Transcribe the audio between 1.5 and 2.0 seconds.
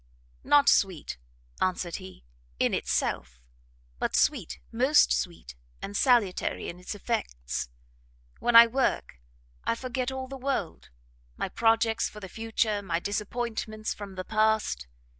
answered